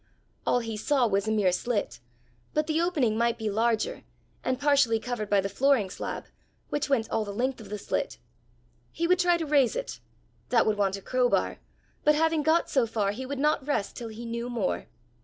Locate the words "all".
0.47-0.61, 7.11-7.23